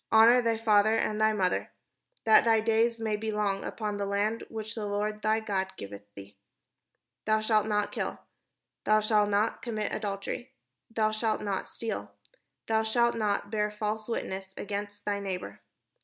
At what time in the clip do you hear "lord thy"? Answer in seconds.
4.87-5.39